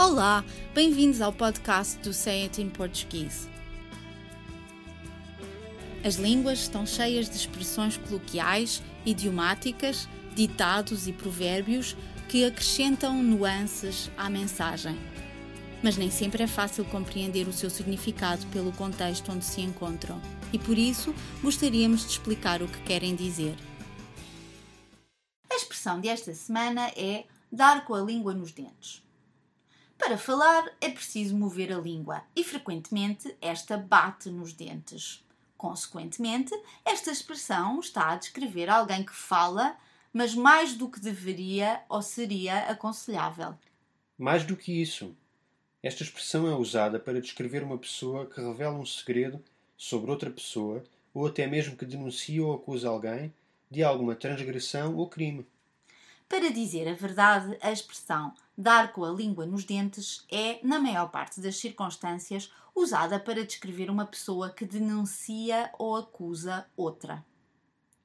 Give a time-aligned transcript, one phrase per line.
[0.00, 3.48] Olá, bem-vindos ao podcast do Say It in Português.
[6.04, 11.96] As línguas estão cheias de expressões coloquiais, idiomáticas, ditados e provérbios
[12.28, 14.96] que acrescentam nuances à mensagem.
[15.82, 20.22] Mas nem sempre é fácil compreender o seu significado pelo contexto onde se encontram,
[20.52, 21.12] e por isso
[21.42, 23.56] gostaríamos de explicar o que querem dizer.
[25.50, 29.07] A expressão desta semana é dar com a língua nos dentes.
[29.98, 35.24] Para falar é preciso mover a língua e frequentemente esta bate nos dentes.
[35.56, 39.76] Consequentemente, esta expressão está a descrever alguém que fala,
[40.12, 43.54] mas mais do que deveria ou seria aconselhável.
[44.16, 45.14] Mais do que isso,
[45.82, 49.44] esta expressão é usada para descrever uma pessoa que revela um segredo
[49.76, 53.34] sobre outra pessoa ou até mesmo que denuncia ou acusa alguém
[53.70, 55.44] de alguma transgressão ou crime.
[56.28, 61.10] Para dizer a verdade, a expressão dar com a língua nos dentes é, na maior
[61.10, 67.24] parte das circunstâncias, usada para descrever uma pessoa que denuncia ou acusa outra.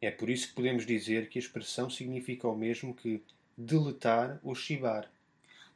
[0.01, 3.23] É por isso que podemos dizer que a expressão significa o mesmo que
[3.57, 5.09] deletar ou chibar.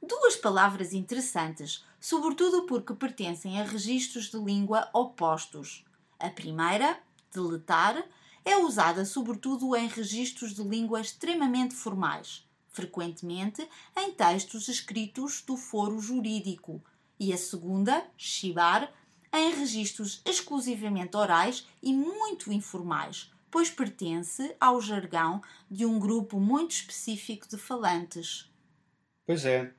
[0.02, 5.84] Duas palavras interessantes, sobretudo porque pertencem a registros de língua opostos.
[6.20, 7.00] A primeira,
[7.34, 8.04] deletar,
[8.48, 13.68] é usada sobretudo em registros de língua extremamente formais, frequentemente
[13.98, 16.82] em textos escritos do foro jurídico,
[17.20, 18.90] e a segunda, chibar,
[19.34, 26.72] em registros exclusivamente orais e muito informais, pois pertence ao jargão de um grupo muito
[26.72, 28.50] específico de falantes.
[29.26, 29.74] Pois é,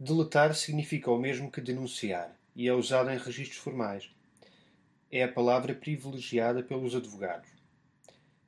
[0.00, 4.10] deletar significa o mesmo que denunciar e é usado em registros formais.
[5.12, 7.59] É a palavra privilegiada pelos advogados.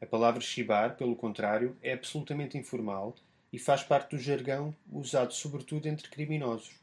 [0.03, 3.14] A palavra chibar, pelo contrário, é absolutamente informal
[3.53, 6.75] e faz parte do jargão usado sobretudo entre criminosos.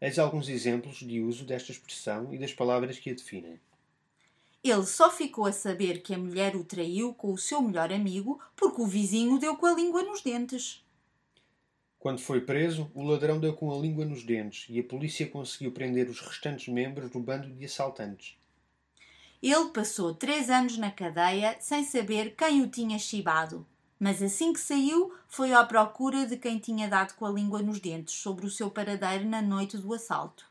[0.00, 3.60] Eis alguns exemplos de uso desta expressão e das palavras que a definem.
[4.64, 8.40] Ele só ficou a saber que a mulher o traiu com o seu melhor amigo
[8.56, 10.84] porque o vizinho deu com a língua nos dentes.
[12.00, 15.70] Quando foi preso, o ladrão deu com a língua nos dentes e a polícia conseguiu
[15.70, 18.36] prender os restantes membros do bando de assaltantes.
[19.42, 23.64] Ele passou três anos na cadeia sem saber quem o tinha chibado,
[23.98, 27.78] mas assim que saiu foi à procura de quem tinha dado com a língua nos
[27.78, 30.50] dentes sobre o seu paradeiro na noite do assalto.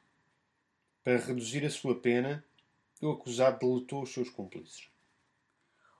[1.03, 2.43] Para reduzir a sua pena,
[3.01, 4.89] o acusado deletou os seus cúmplices.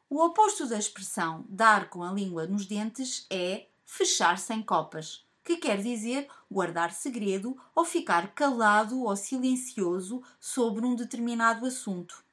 [0.09, 5.57] O oposto da expressão dar com a língua nos dentes é fechar sem copas, que
[5.57, 12.25] quer dizer guardar segredo ou ficar calado ou silencioso sobre um determinado assunto.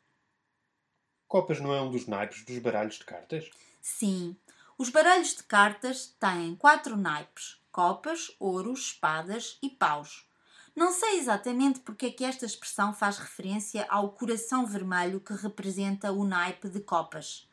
[1.29, 3.51] Copas não é um dos naipes dos baralhos de cartas?
[3.81, 4.37] Sim.
[4.77, 10.27] Os baralhos de cartas têm quatro naipes: copas, ouros, espadas e paus.
[10.75, 16.11] Não sei exatamente porque é que esta expressão faz referência ao coração vermelho que representa
[16.11, 17.49] o naipe de copas.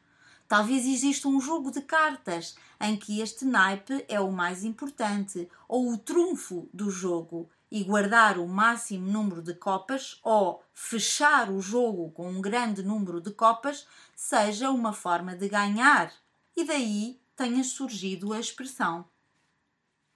[0.52, 5.94] Talvez exista um jogo de cartas em que este naipe é o mais importante, ou
[5.94, 12.12] o trunfo do jogo, e guardar o máximo número de copas ou fechar o jogo
[12.12, 16.12] com um grande número de copas seja uma forma de ganhar.
[16.54, 19.06] E daí tenha surgido a expressão.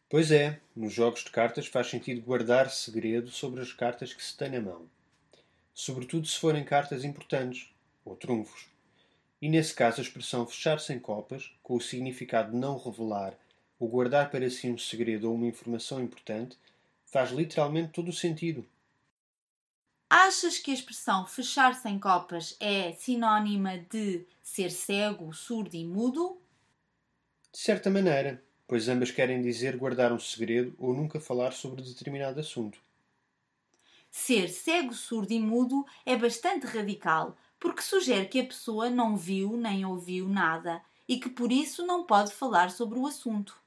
[0.10, 4.36] Pois é, nos jogos de cartas faz sentido guardar segredo sobre as cartas que se
[4.36, 4.86] tem na mão.
[5.74, 7.74] Sobretudo se forem cartas importantes,
[8.04, 8.75] ou trunfos.
[9.42, 13.38] E nesse caso a expressão fechar sem copas, com o significado de não revelar
[13.80, 16.58] ou guardar para si um segredo ou uma informação importante,
[17.06, 18.68] faz literalmente todo o sentido.
[20.10, 26.42] Achas que a expressão fechar sem copas é sinónima de ser cego, surdo e mudo?
[27.52, 32.40] De certa maneira, pois ambas querem dizer guardar um segredo ou nunca falar sobre determinado
[32.40, 32.80] assunto.
[34.10, 39.58] Ser cego, surdo e mudo é bastante radical, porque sugere que a pessoa não viu
[39.58, 43.60] nem ouviu nada e que por isso não pode falar sobre o assunto.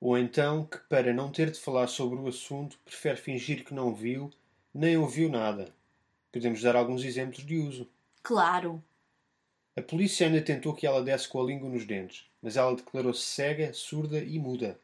[0.00, 3.94] Ou então que, para não ter de falar sobre o assunto, prefere fingir que não
[3.94, 4.30] viu
[4.72, 5.74] nem ouviu nada.
[6.32, 7.86] Podemos dar alguns exemplos de uso.
[8.22, 8.82] Claro.
[9.76, 13.20] A polícia ainda tentou que ela desse com a língua nos dentes, mas ela declarou-se
[13.20, 14.80] cega, surda e muda.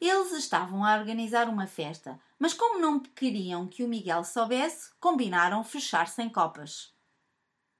[0.00, 5.64] Eles estavam a organizar uma festa, mas como não queriam que o Miguel soubesse, combinaram
[5.64, 6.93] fechar sem copas.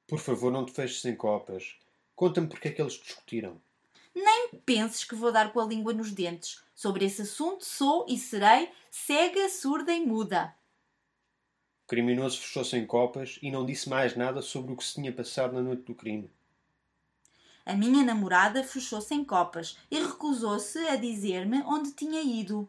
[0.06, 1.76] Por favor, não te feches sem copas.
[2.14, 3.60] Conta-me porque é que eles discutiram.
[4.14, 6.62] Nem penses que vou dar com a língua nos dentes.
[6.74, 10.54] Sobre esse assunto sou e serei cega, surda e muda.
[11.84, 15.12] O criminoso fechou-se em copas e não disse mais nada sobre o que se tinha
[15.12, 16.30] passado na noite do crime.
[17.66, 22.68] A minha namorada fechou-se em copas e recusou-se a dizer-me onde tinha ido.